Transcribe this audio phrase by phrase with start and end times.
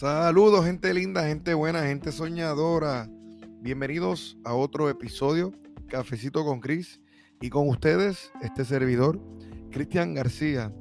[0.00, 3.06] Saludos, gente linda, gente buena, gente soñadora.
[3.60, 5.52] Bienvenidos a otro episodio,
[5.88, 7.02] Cafecito con Cris.
[7.42, 9.20] Y con ustedes, este servidor,
[9.70, 10.74] Cristian García.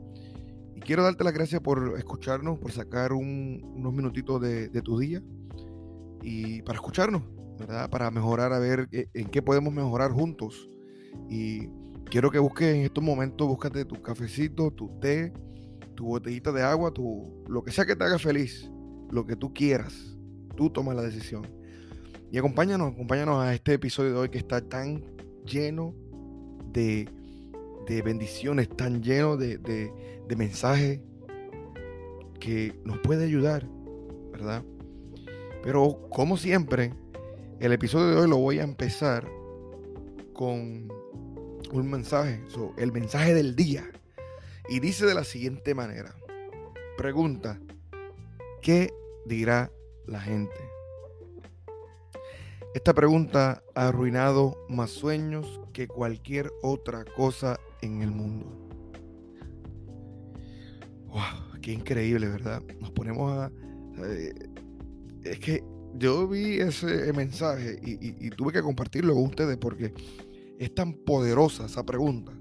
[0.73, 5.21] Y quiero darte las gracias por escucharnos, por sacar unos minutitos de, tu día
[6.21, 7.23] y para escucharnos,
[7.59, 7.89] ¿verdad?
[7.89, 10.69] Para mejorar, a ver en qué podemos mejorar juntos.
[11.27, 11.67] Y
[12.09, 15.33] quiero que busques en estos momentos, búscate tu cafecito, tu té,
[15.95, 18.71] tu botellita de agua, tu, lo que sea que te haga feliz,
[19.11, 20.17] lo que tú quieras.
[20.55, 21.47] Tú tomas la decisión.
[22.31, 25.03] Y acompáñanos, acompáñanos a este episodio de hoy que está tan
[25.45, 25.95] lleno
[26.71, 27.09] de,
[27.87, 31.01] de bendiciones, tan lleno de, de, mensajes
[32.39, 33.67] que nos puede ayudar,
[34.31, 34.63] ¿verdad?
[35.63, 36.93] Pero como siempre,
[37.59, 39.27] el episodio de hoy lo voy a empezar
[40.33, 40.87] con
[41.71, 42.43] un mensaje,
[42.77, 43.89] el mensaje del día.
[44.69, 46.15] Y dice de la siguiente manera.
[46.95, 47.59] Pregunta,
[48.61, 48.93] ¿qué
[49.25, 49.71] dirá
[50.05, 50.55] la gente?
[52.75, 58.45] Esta pregunta ha arruinado más sueños que cualquier otra cosa en el mundo.
[61.07, 62.61] Wow, qué increíble, ¿verdad?
[62.79, 63.51] Nos ponemos a...
[64.05, 64.33] Eh,
[65.23, 65.63] es que
[65.95, 69.91] yo vi ese mensaje y, tuve que compartirlo con ustedes porque
[70.59, 72.31] es tan poderosa esa pregunta.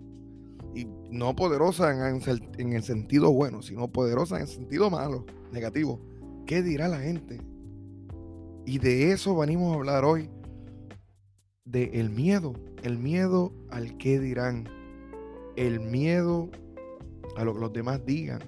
[0.74, 2.20] Y no poderosa en,
[2.58, 6.07] en el sentido bueno, sino poderosa en el sentido malo, negativo.
[6.48, 7.42] ¿Qué dirá la gente?
[8.64, 10.30] Y de eso venimos a hablar hoy.
[11.66, 12.54] De el miedo.
[12.82, 14.66] El miedo al qué dirán.
[15.56, 16.50] El miedo
[17.36, 18.40] a lo que los demás digan.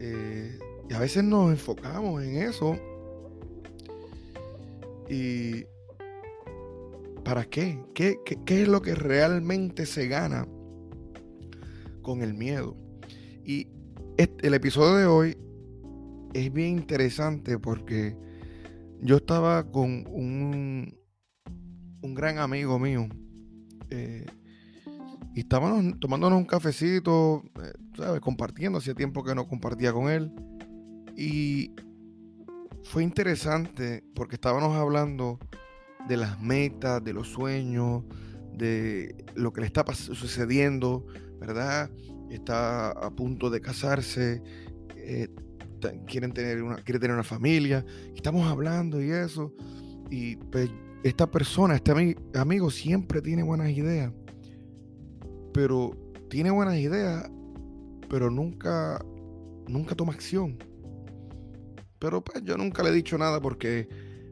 [0.00, 2.76] Eh, y a veces nos enfocamos en eso.
[5.08, 5.64] Y
[7.22, 7.78] ¿Para qué?
[7.94, 10.48] ¿Qué, es lo que realmente se gana
[12.02, 12.76] con el miedo?
[13.44, 13.68] Y
[14.16, 15.49] el episodio de hoy
[16.34, 18.16] es bien interesante porque
[19.00, 20.98] yo estaba con un,
[22.02, 23.08] un gran amigo mío
[23.90, 24.26] eh,
[25.34, 28.20] y estábamos tomándonos un cafecito, eh, ¿sabes?
[28.20, 30.32] compartiendo, hacía tiempo que no compartía con él.
[31.16, 31.74] Y
[32.84, 35.38] fue interesante porque estábamos hablando
[36.08, 38.04] de las metas, de los sueños,
[38.54, 41.06] de lo que le está sucediendo,
[41.38, 41.90] ¿verdad?
[42.30, 44.42] Está a punto de casarse,
[44.96, 45.28] eh,
[46.06, 49.52] quieren tener una, quiere tener una familia, estamos hablando y eso,
[50.10, 50.70] y pues,
[51.02, 54.12] esta persona, este amigo siempre tiene buenas ideas,
[55.52, 55.96] pero
[56.28, 57.30] tiene buenas ideas,
[58.08, 59.04] pero nunca,
[59.66, 60.58] nunca toma acción.
[61.98, 63.88] Pero pues yo nunca le he dicho nada porque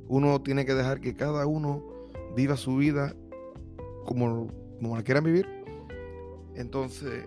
[0.09, 1.85] uno tiene que dejar que cada uno
[2.35, 3.15] viva su vida
[4.07, 4.49] como,
[4.79, 5.47] como la quieran vivir.
[6.55, 7.27] Entonces,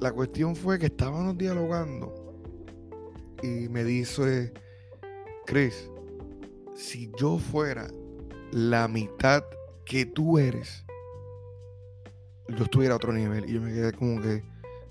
[0.00, 2.27] la cuestión fue que estábamos dialogando
[3.42, 4.52] y me dice,
[5.46, 5.90] Chris,
[6.74, 7.88] si yo fuera
[8.52, 9.44] la mitad
[9.84, 10.84] que tú eres,
[12.48, 13.48] yo estuviera a otro nivel.
[13.48, 14.42] Y yo me quedé como que,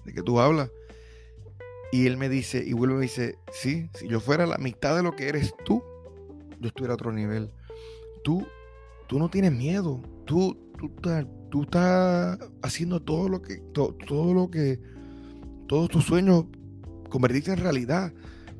[0.06, 0.70] ¿de qué tú hablas?
[1.92, 4.96] Y él me dice, y vuelve y me dice, sí, si yo fuera la mitad
[4.96, 5.82] de lo que eres tú,
[6.60, 7.52] yo estuviera a otro nivel.
[8.24, 8.46] Tú,
[9.08, 10.02] tú no tienes miedo.
[10.26, 10.92] Tú, tú,
[11.50, 14.80] tú estás haciendo todo lo que, todo lo que,
[15.68, 16.46] todos tus sueños
[17.10, 18.14] convertirse en realidad.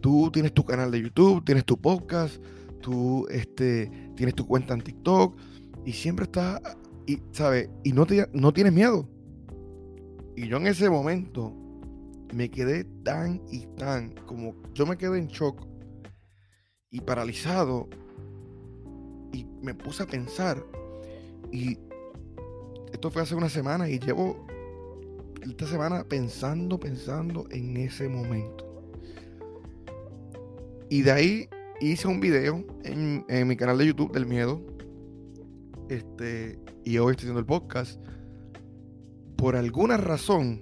[0.08, 2.42] Tú tienes tu canal de YouTube, tienes tu podcast,
[2.80, 5.36] tú este, tienes tu cuenta en TikTok
[5.84, 6.62] y siempre estás,
[7.06, 7.70] y, ¿sabes?
[7.84, 9.06] Y no, te, no tienes miedo.
[10.38, 11.54] Y yo en ese momento
[12.34, 15.68] me quedé tan y tan, como yo me quedé en shock
[16.90, 17.90] y paralizado.
[19.34, 20.66] Y me puse a pensar.
[21.52, 21.78] Y
[22.94, 24.48] esto fue hace una semana y llevo
[25.42, 28.67] esta semana pensando, pensando en ese momento.
[30.90, 31.50] Y de ahí
[31.82, 34.62] hice un video en, mi canal de YouTube del miedo.
[35.90, 38.02] Este, y hoy estoy haciendo el podcast.
[39.38, 40.62] Por alguna razón,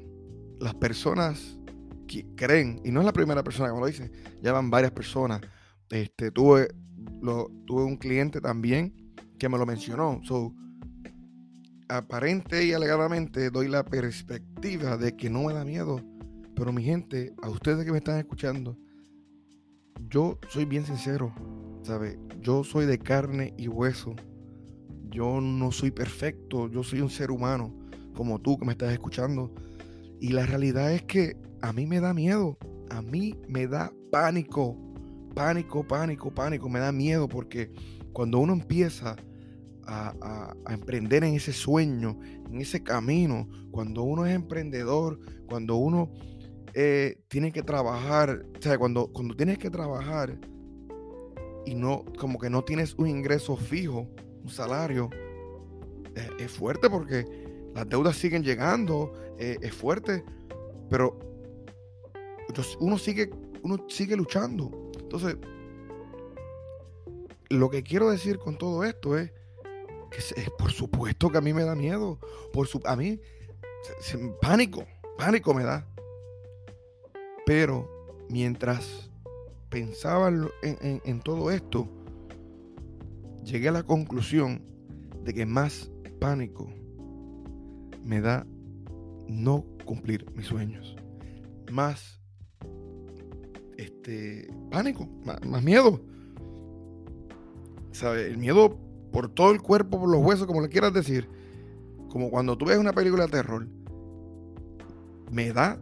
[0.60, 1.60] las personas
[2.08, 4.12] que creen, y no es la primera persona que me lo dice,
[4.42, 5.42] ya van varias personas
[5.90, 6.70] este, tuve,
[7.22, 10.22] lo, tuve un cliente también que me lo mencionó.
[10.24, 10.54] So,
[11.88, 16.02] aparente y alegadamente doy la perspectiva de que no me da miedo.
[16.56, 18.78] Pero mi gente, a ustedes que me están escuchando,
[20.16, 21.36] yo soy bien sincero,
[21.84, 22.18] ¿sabe?
[22.40, 24.16] Yo soy de carne y hueso.
[25.10, 27.76] Yo no soy perfecto, yo soy un ser humano,
[28.16, 29.54] como tú que me estás escuchando.
[30.22, 32.58] Y la realidad es que a mí me da miedo,
[32.90, 34.78] a mí me da pánico
[35.36, 37.70] pánico, pánico, pánico, me da miedo porque
[38.14, 39.18] cuando uno empieza
[39.86, 42.18] a, emprender en ese sueño,
[42.50, 46.10] en ese camino, cuando uno es emprendedor, cuando uno
[46.78, 50.38] eh, tienes que trabajar, o sea, cuando, cuando tienes que trabajar
[51.66, 54.10] y no, como que no tienes un ingreso fijo,
[54.44, 55.10] un salario,
[56.38, 57.26] es, fuerte porque
[57.74, 60.24] las deudas siguen llegando, eh, es fuerte,
[60.90, 61.18] pero
[62.80, 63.30] uno sigue,
[63.64, 64.92] uno sigue luchando.
[65.00, 65.38] Entonces,
[67.50, 69.32] lo que quiero decir con todo esto es
[70.12, 72.20] que es, por supuesto que a mí me da miedo.
[72.52, 73.20] Por a mí,
[74.42, 74.86] pánico,
[75.18, 75.88] pánico me da.
[77.46, 77.88] Pero
[78.30, 79.10] mientras
[79.70, 80.30] pensaba
[80.64, 81.88] en, todo esto,
[83.44, 84.62] llegué a la conclusión
[85.24, 86.70] de que más pánico
[88.04, 88.48] me da
[89.28, 90.96] no cumplir mis sueños.
[91.72, 92.20] Más
[93.78, 96.02] este pánico, más, miedo.
[97.92, 98.28] ¿Sabe?
[98.28, 98.78] El miedo
[99.12, 101.30] por todo el cuerpo, por los huesos, como le quieras decir.
[102.10, 103.68] Como cuando tú ves una película de terror.
[105.32, 105.80] Me da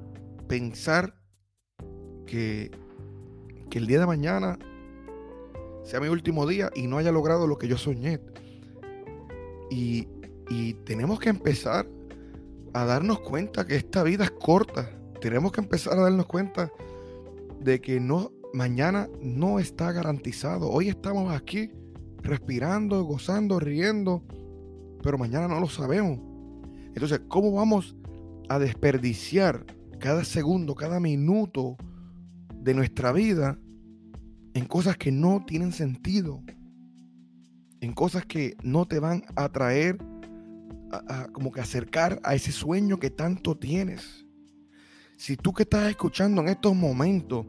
[0.48, 1.16] pensar
[2.34, 2.72] que,
[3.70, 4.58] que el día de mañana
[5.84, 8.20] sea mi último día y no haya logrado lo que yo soñé.
[9.70, 10.08] Y,
[10.50, 11.88] y tenemos que empezar
[12.74, 14.90] a darnos cuenta que esta vida es corta.
[15.22, 16.72] Tenemos que empezar a darnos cuenta
[17.60, 20.72] de que no, mañana no está garantizado.
[20.72, 21.70] Hoy estamos aquí
[22.24, 24.24] respirando, gozando, riendo,
[25.04, 26.18] pero mañana no lo sabemos.
[26.96, 27.96] Entonces, ¿cómo vamos
[28.50, 29.68] a desperdiciar
[30.00, 31.78] cada segundo, cada minuto
[32.64, 33.60] de nuestra vida
[34.54, 36.42] en cosas que no tienen sentido?
[37.82, 39.98] En cosas que no te van a traer,
[40.92, 44.26] a, como que acercar a ese sueño que tanto tienes.
[45.18, 47.46] Si tú que estás escuchando en estos momentos,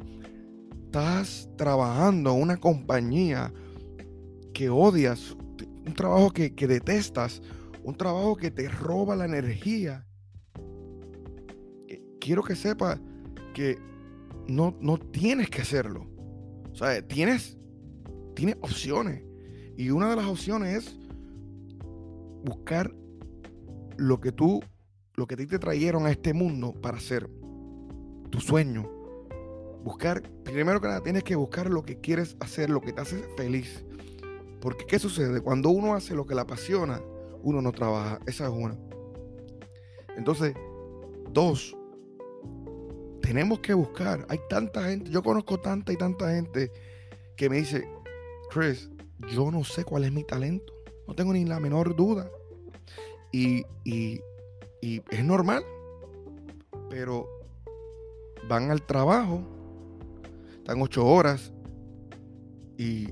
[0.86, 3.52] estás trabajando en una compañía
[4.52, 5.36] que odias,
[5.86, 7.42] un trabajo que, detestas,
[7.82, 10.06] un trabajo que te roba la energía,
[11.88, 13.00] eh, quiero que sepas
[13.52, 13.78] que
[14.48, 16.06] no, no tienes que hacerlo.
[16.72, 17.56] O sea, tienes,
[18.34, 19.22] tienes opciones.
[19.76, 20.98] Y una de las opciones es
[22.44, 22.94] buscar
[23.96, 24.62] lo que tú,
[25.14, 27.28] lo que te trajeron a este mundo para hacer
[28.30, 28.90] tu sueño.
[29.84, 33.22] Buscar, primero que nada, tienes que buscar lo que quieres hacer, lo que te hace
[33.36, 33.84] feliz.
[34.60, 35.40] Porque ¿qué sucede?
[35.40, 37.00] Cuando uno hace lo que le apasiona,
[37.42, 38.18] uno no trabaja.
[38.26, 38.76] Esa es una.
[40.16, 40.54] Entonces,
[41.32, 41.76] dos,
[43.24, 44.26] tenemos que buscar.
[44.28, 46.70] Hay tanta gente, yo conozco tanta y tanta gente
[47.36, 47.88] que me dice,
[48.50, 48.90] Chris,
[49.32, 50.74] yo no sé cuál es mi talento.
[51.08, 52.30] No tengo ni la menor duda.
[53.32, 54.20] Y, y,
[54.82, 55.64] y es normal.
[56.90, 57.26] Pero
[58.46, 59.42] van al trabajo,
[60.58, 61.50] están ocho horas
[62.76, 63.08] y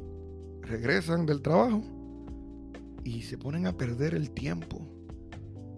[0.61, 1.82] regresan del trabajo
[3.03, 4.87] y se ponen a perder el tiempo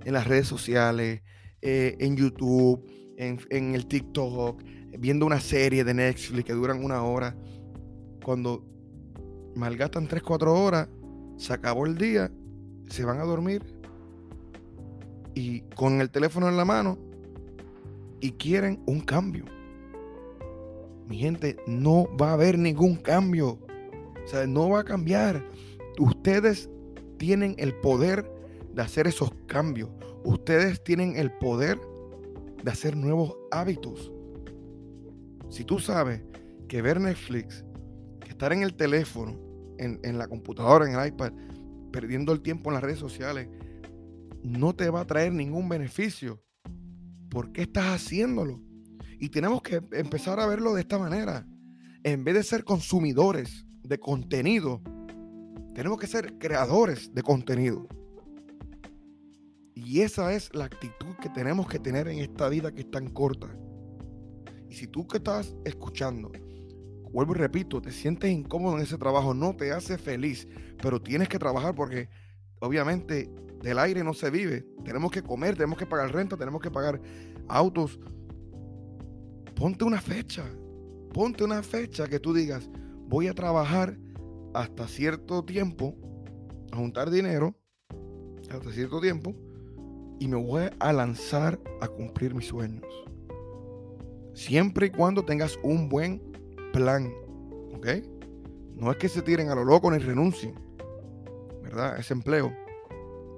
[0.04, 1.22] en las redes sociales,
[1.62, 2.84] eh, en YouTube,
[3.16, 4.62] en, el TikTok,
[4.98, 7.36] viendo una serie de Netflix que duran una hora.
[8.24, 8.64] Cuando
[9.54, 10.88] malgastan 3, 4 horas,
[11.36, 12.30] se acabó el día,
[12.88, 13.62] se van a dormir
[15.34, 16.98] y con el teléfono en la mano
[18.20, 19.44] y quieren un cambio.
[21.08, 23.58] Mi gente, no va a haber ningún cambio.
[24.24, 25.44] O sea, no va a cambiar.
[25.98, 26.70] Ustedes
[27.18, 28.30] tienen el poder
[28.72, 29.90] de hacer esos cambios.
[30.24, 31.78] Ustedes tienen el poder
[32.64, 34.10] de hacer nuevos hábitos.
[35.50, 36.22] Si tú sabes
[36.66, 37.62] que ver Netflix,
[38.20, 39.38] que estar en el teléfono,
[39.78, 41.32] en, en, la computadora, en el iPad,
[41.92, 43.48] perdiendo el tiempo en las redes sociales,
[44.42, 46.42] no te va a traer ningún beneficio.
[47.28, 48.62] ¿Por qué estás haciéndolo?
[49.20, 51.46] Y tenemos que empezar a verlo de esta manera.
[52.02, 54.80] En vez de ser consumidores de contenido,
[55.74, 57.86] tenemos que ser creadores de contenido.
[59.74, 63.08] Y esa es la actitud que tenemos que tener en esta vida que es tan
[63.10, 63.48] corta.
[64.68, 66.30] Y si tú que estás escuchando,
[67.12, 70.48] vuelvo y repito, te sientes incómodo en ese trabajo, no te hace feliz,
[70.80, 72.08] pero tienes que trabajar porque
[72.60, 73.30] obviamente
[73.62, 74.64] del aire no se vive.
[74.84, 77.00] Tenemos que comer, tenemos que pagar renta, tenemos que pagar
[77.48, 77.98] autos.
[79.54, 80.44] Ponte una fecha.
[81.12, 82.68] Ponte una fecha que tú digas,
[83.06, 83.96] voy a trabajar
[84.52, 85.94] hasta cierto tiempo,
[86.72, 87.54] a juntar dinero,
[88.50, 89.32] hasta cierto tiempo,
[90.18, 92.84] y me voy a lanzar a cumplir mis sueños.
[94.34, 96.20] Siempre y cuando tengas un buen
[96.72, 97.12] plan,
[97.76, 97.86] ¿ok?
[98.74, 100.54] No es que se tiren a lo loco ni renuncien,
[101.62, 101.98] ¿verdad?
[101.98, 102.52] Ese empleo.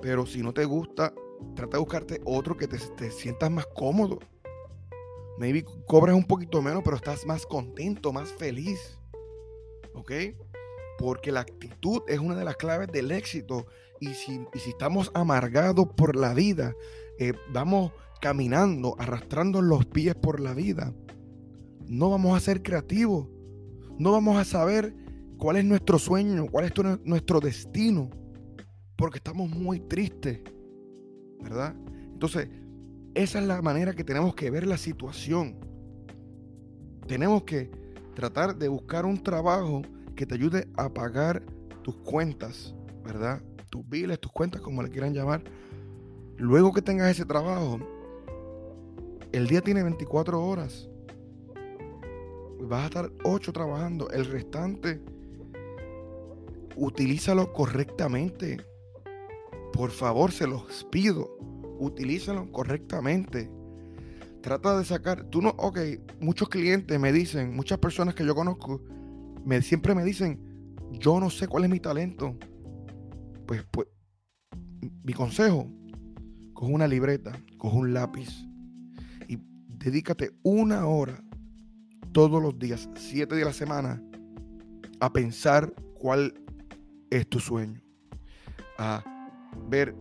[0.00, 1.12] Pero si no te gusta,
[1.54, 4.18] trata de buscarte otro que te, te sientas más cómodo.
[5.38, 8.98] Maybe cobras un poquito menos, pero estás más contento, más feliz.
[9.94, 10.12] ¿Ok?
[10.98, 13.66] Porque la actitud es una de las claves del éxito.
[14.00, 16.74] Y si, si estamos amargados por la vida,
[17.18, 20.94] eh, vamos caminando, arrastrando los pies por la vida,
[21.86, 23.28] no vamos a ser creativos,
[23.98, 24.94] no vamos a saber
[25.38, 26.72] cuál es nuestro sueño, cuál es
[27.04, 28.10] nuestro destino,
[28.96, 30.40] porque estamos muy tristes,
[31.40, 31.74] ¿verdad?
[32.12, 32.48] Entonces,
[33.14, 35.58] esa es la manera que tenemos que ver la situación.
[37.06, 37.70] Tenemos que
[38.14, 39.82] tratar de buscar un trabajo
[40.14, 41.42] que te ayude a pagar
[41.82, 42.74] tus cuentas,
[43.04, 43.42] ¿verdad?
[43.70, 45.42] Tus biles, tus cuentas, como le quieran llamar.
[46.36, 47.78] Luego que tengas ese trabajo,
[49.32, 50.88] el día tiene 24 horas.
[52.60, 54.10] Vas a estar 8 trabajando.
[54.10, 55.00] El restante,
[56.76, 58.58] utilízalo correctamente.
[59.72, 61.36] Por favor, se los pido.
[61.78, 63.50] Utilízalo correctamente.
[64.42, 65.24] Trata de sacar.
[65.24, 65.78] Tú no, ok,
[66.20, 68.80] muchos clientes me dicen, muchas personas que yo conozco,
[69.44, 70.38] me, siempre me dicen,
[70.92, 72.36] yo no sé cuál es mi talento.
[73.46, 73.86] Pues, pues,
[75.04, 75.70] mi consejo,
[76.52, 78.28] coge una libreta, coge un lápiz
[79.28, 79.38] y
[79.68, 81.22] dedícate una hora
[82.12, 84.02] todos los días, siete días la semana,
[85.00, 86.34] a pensar cuál
[87.10, 87.80] es tu sueño.
[88.78, 89.04] A
[89.68, 89.94] ver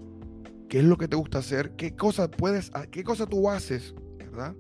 [0.70, 4.56] qué es lo que te gusta hacer, qué cosas puedes, qué cosas tú haces, ¿verdad?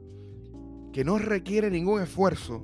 [0.93, 2.63] Que no requiere ningún esfuerzo,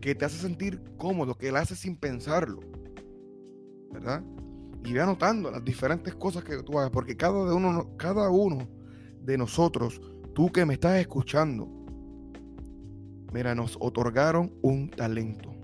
[0.00, 2.60] que te hace sentir cómodo, que la haces sin pensarlo,
[3.92, 4.24] ¿verdad?
[4.84, 8.68] Y ve anotando las diferentes cosas que tú hagas, porque cada, uno, cada uno
[9.20, 10.00] de nosotros,
[10.34, 11.68] tú que me estás escuchando,
[13.32, 15.54] mira, nos otorgaron un talento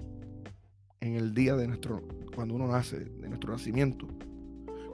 [1.01, 2.03] en el día de nuestro,
[2.35, 4.07] cuando uno nace, de nuestro nacimiento.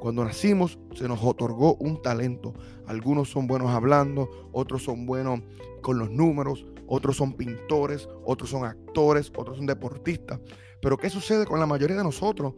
[0.01, 2.53] Cuando nacimos se nos otorgó un talento.
[2.87, 5.41] Algunos son buenos hablando, otros son buenos
[5.81, 10.41] con los números, otros son pintores, otros son actores, otros son deportistas.
[10.83, 12.53] Pero ¿qué sucede con la mayoría de nosotros?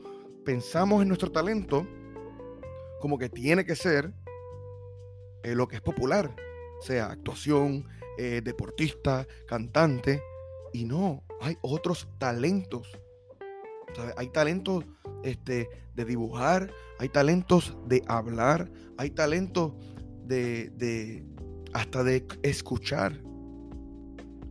[0.47, 1.87] Pensamos en nuestro talento
[3.01, 4.15] como que tiene que ser
[5.43, 6.35] eh, lo que es popular,
[6.81, 7.87] sea actuación,
[8.17, 10.23] eh, deportista, cantante.
[10.73, 12.99] Y no, hay otros talentos.
[14.17, 14.85] Hay talentos
[15.25, 19.73] este, de dibujar, hay talentos de hablar, hay talentos
[20.27, 21.25] de,
[21.73, 23.21] hasta de escuchar.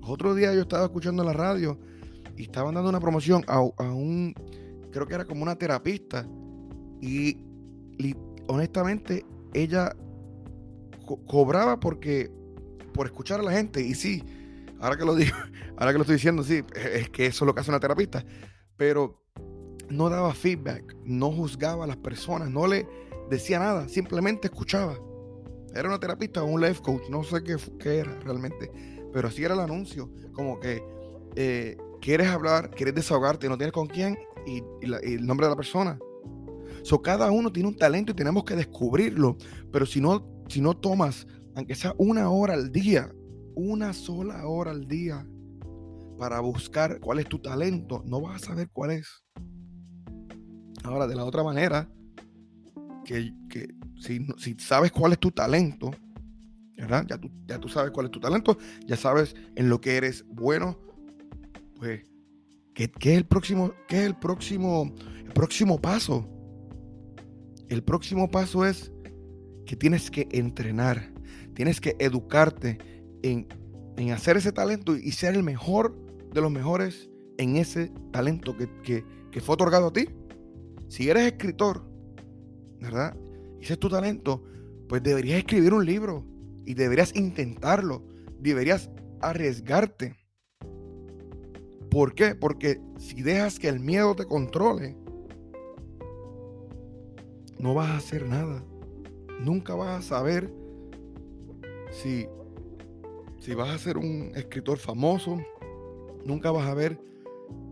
[0.01, 1.79] Otro día yo estaba escuchando la radio
[2.35, 4.33] y estaban dando una promoción a, un,
[4.95, 6.25] creo que era como una terapista.
[7.01, 7.37] Y,
[8.47, 9.95] honestamente ella
[11.25, 12.31] cobraba porque
[12.93, 13.81] por escuchar a la gente.
[13.81, 14.23] Y sí,
[14.79, 15.35] ahora que lo digo,
[15.77, 18.23] ahora que lo estoy diciendo, sí, es que eso es lo que hace una terapista.
[18.77, 19.21] Pero
[19.89, 22.87] no daba feedback, no juzgaba a las personas, no le
[23.29, 24.97] decía nada, simplemente escuchaba.
[25.73, 28.71] Era una terapista o un life coach, no sé qué, qué, era realmente,
[29.11, 30.81] pero así era el anuncio, como que
[31.35, 35.99] eh, quieres hablar, quieres desahogarte, no tienes con quién y, el nombre de la persona.
[36.83, 39.37] So, cada uno tiene un talento y tenemos que descubrirlo,
[39.71, 43.11] pero si no, si no tomas, aunque sea una hora al día,
[43.55, 45.25] una sola hora al día,
[46.17, 49.23] para buscar cuál es tu talento, no vas a saber cuál es.
[50.83, 51.89] Ahora, de la otra manera,
[53.03, 53.33] que,
[53.99, 55.91] si, sabes cuál es tu talento,
[56.77, 57.05] ¿verdad?
[57.07, 60.25] Ya tú, ya tú sabes cuál es tu talento, ya sabes en lo que eres
[60.27, 60.77] bueno,
[61.77, 62.03] pues,
[62.75, 64.93] ¿qué, es el próximo, qué es el próximo,
[65.33, 66.29] próximo paso?
[67.69, 68.91] El próximo paso es
[69.65, 71.11] que tienes que entrenar,
[71.55, 72.77] tienes que educarte
[73.23, 73.47] en,
[74.11, 75.97] hacer ese talento y ser el mejor
[76.31, 80.09] de los mejores en ese talento que, que fue otorgado a ti.
[80.89, 81.89] Si eres escritor,
[82.79, 83.17] ¿verdad?
[83.59, 84.43] Ese es tu talento,
[84.87, 86.23] pues deberías escribir un libro
[86.65, 88.05] y deberías intentarlo,
[88.39, 88.91] deberías
[89.21, 90.15] arriesgarte.
[91.95, 92.35] ¿Por qué?
[92.35, 94.97] Porque si dejas que el miedo te controle,
[97.57, 98.61] no vas a hacer nada.
[99.39, 100.51] Nunca vas a saber
[101.91, 102.27] si,
[103.39, 105.37] si vas a ser un escritor famoso.
[106.25, 106.99] Nunca vas a ver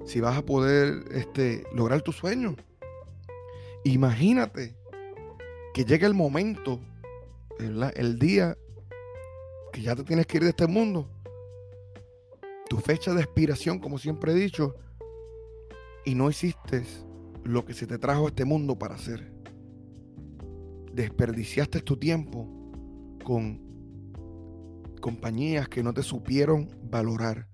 [0.05, 2.55] si vas a poder este, lograr tu sueño.
[3.83, 4.73] Imagínate
[5.73, 6.79] que llegue el momento,
[7.59, 8.57] el día
[9.73, 11.09] que ya te tienes que ir de este mundo,
[12.73, 14.73] tu fecha de expiración, como siempre he dicho,
[16.05, 16.83] y no hiciste
[17.43, 19.31] lo que se te trajo a este mundo para hacer.
[20.91, 22.49] Desperdiciaste tu tiempo
[23.23, 23.61] con
[25.01, 27.47] compañías que no te supieron valorar.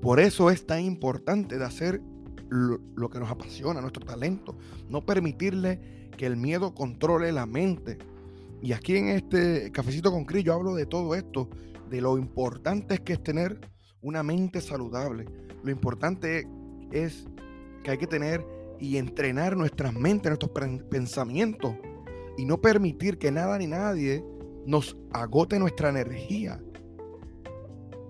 [0.00, 2.00] Por eso es tan importante de hacer
[2.48, 4.56] lo, que nos apasiona, nuestro talento.
[4.88, 7.98] No permitirle que el miedo controle la mente.
[8.62, 11.50] Y aquí en este cafecito con Cris yo hablo de todo esto,
[11.90, 13.60] de lo importante que es tener
[14.02, 15.26] una mente saludable.
[15.62, 16.46] Lo importante
[16.90, 17.26] es
[17.82, 18.44] que hay que tener
[18.78, 20.52] y entrenar nuestras mentes, nuestros
[20.88, 21.74] pensamientos
[22.36, 24.24] y no permitir que nada ni nadie
[24.66, 26.60] nos agote nuestra energía.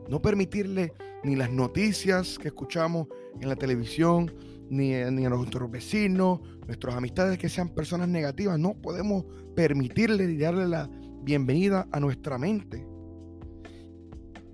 [0.09, 0.93] No permitirle
[1.25, 3.09] ni las noticias que escuchamos
[3.41, 4.33] en la televisión,
[4.69, 8.59] ni, ni, a nuestros vecinos, nuestras amistades que sean personas negativas.
[8.59, 9.25] No podemos
[9.57, 10.89] permitirle y darle la
[11.23, 12.87] bienvenida a nuestra mente.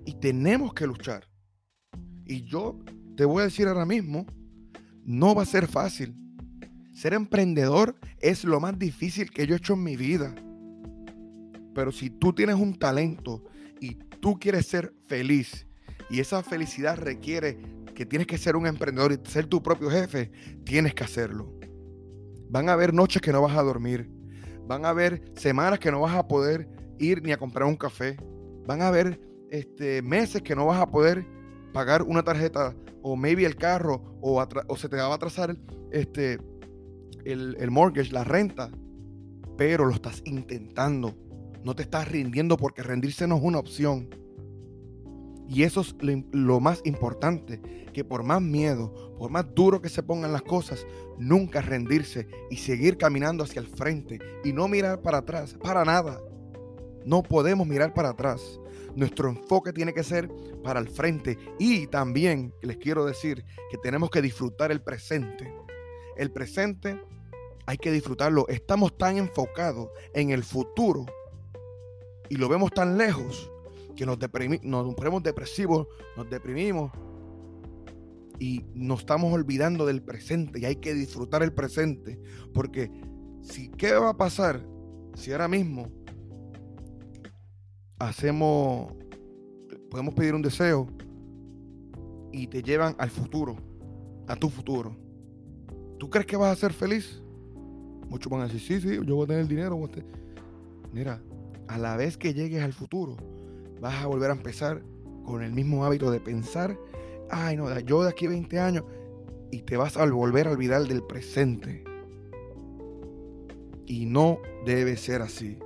[0.05, 1.26] Y tenemos que luchar.
[2.27, 2.79] Y yo
[3.15, 4.25] te voy a decir ahora mismo,
[5.03, 6.15] no va a ser fácil.
[6.93, 10.35] Ser emprendedor es lo más difícil que yo he hecho en mi vida.
[11.73, 13.43] Pero si tú tienes un talento
[13.79, 15.67] y tú quieres ser feliz
[16.09, 17.59] y esa felicidad requiere
[17.93, 20.31] que tienes que ser un emprendedor y ser tu propio jefe,
[20.63, 21.57] tienes que hacerlo.
[22.49, 24.09] Van a haber noches que no vas a dormir.
[24.67, 26.67] Van a haber semanas que no vas a poder
[26.99, 28.17] ir ni a comprar un café.
[28.65, 31.25] Van a haber este, meses que no vas a poder
[31.73, 35.57] pagar una tarjeta o maybe el carro o, o se te va a atrasar
[35.91, 36.39] este,
[37.25, 38.71] el, el mortgage, la renta.
[39.57, 41.15] Pero lo estás intentando.
[41.63, 44.09] No te estás rindiendo porque rendirse no es una opción.
[45.49, 45.95] Y eso es
[46.31, 47.61] lo, más importante,
[47.93, 50.85] que por más miedo, por más duro que se pongan las cosas,
[51.17, 56.19] nunca rendirse y seguir caminando hacia el frente y no mirar para atrás, para nada.
[57.05, 58.59] No podemos mirar para atrás.
[58.97, 60.27] Nuestro enfoque tiene que ser
[60.63, 65.53] para el frente y también les quiero decir que tenemos que disfrutar el presente.
[66.15, 66.99] El presente
[67.67, 68.47] hay que disfrutarlo.
[68.47, 71.05] Estamos tan enfocados en el futuro
[72.27, 73.51] y lo vemos tan lejos
[73.95, 74.17] que nos,
[74.63, 76.91] nos depresivos, nos deprimimos
[78.39, 82.19] y nos estamos olvidando del presente y hay que disfrutar el presente.
[82.51, 82.89] Porque
[83.43, 84.65] si, ¿qué va a pasar
[85.13, 85.96] si ahora mismo
[87.99, 88.93] hacemos,
[89.89, 90.87] podemos pedir un deseo
[92.31, 93.57] y te llevan al futuro,
[94.27, 94.95] a tu futuro?
[95.97, 97.21] ¿Tú crees que vas a ser feliz?
[98.09, 99.79] Muchos van a decir, sí, sí, yo voy a tener dinero.
[100.93, 101.21] Mira,
[101.67, 103.17] a la vez que llegues al futuro,
[103.81, 104.81] vas a volver a empezar
[105.25, 106.77] con el mismo hábito de pensar,
[107.29, 108.83] ay no, yo de aquí a 20 años,
[109.51, 111.83] y te vas a volver a olvidar del presente.
[113.85, 115.57] Y no debe ser así.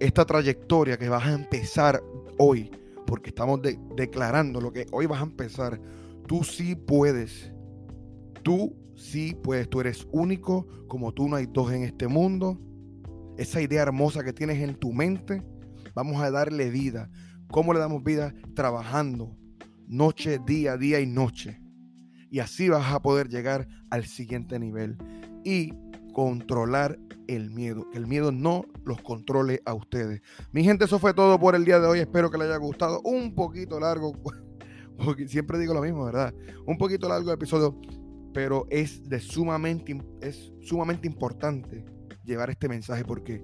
[0.00, 2.02] Esta trayectoria que vas a empezar
[2.38, 2.70] hoy,
[3.06, 3.60] porque estamos
[3.96, 5.80] declarando lo que hoy vas a empezar,
[6.26, 7.52] tú sí puedes.
[8.42, 9.68] Tú sí puedes.
[9.68, 12.60] Tú eres único, como tú no hay dos en este mundo.
[13.36, 15.42] Esa idea hermosa que tienes en tu mente,
[15.94, 17.10] vamos a darle vida.
[17.50, 18.34] ¿Cómo le damos vida?
[18.54, 19.38] Trabajando
[19.88, 21.60] noche, día, día y noche.
[22.30, 24.98] Y así vas a poder llegar al siguiente nivel
[25.44, 25.72] y
[26.18, 27.88] controlar el miedo.
[27.92, 30.20] Que el miedo no los controle a ustedes.
[30.50, 32.00] Mi gente, eso fue todo por el día de hoy.
[32.00, 33.00] Espero que les haya gustado.
[33.04, 34.12] Un poquito largo.
[34.98, 36.34] Porque siempre digo lo mismo, ¿verdad?
[36.66, 37.80] Un poquito largo el episodio.
[38.34, 41.84] Pero es de sumamente, es sumamente importante
[42.24, 43.42] llevar este mensaje porque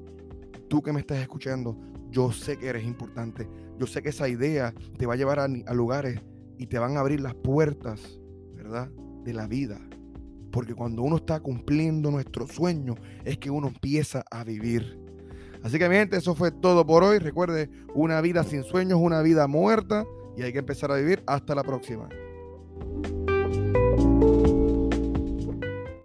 [0.69, 1.79] tú que me estás escuchando,
[2.11, 3.49] yo sé que eres importante.
[3.79, 6.21] Yo sé que esa idea te va a llevar a, lugares
[6.59, 8.21] y te van a abrir las puertas,
[8.53, 8.91] ¿verdad?
[9.23, 9.81] De la vida.
[10.55, 15.01] Porque cuando uno está cumpliendo nuestro sueño, es que uno empieza a vivir.
[15.65, 17.19] Así que mi gente, eso fue todo por hoy.
[17.19, 20.05] Recuerde, una vida sin sueños, una vida muerta.
[20.37, 21.25] Y hay que empezar a vivir.
[21.27, 22.09] Hasta la próxima.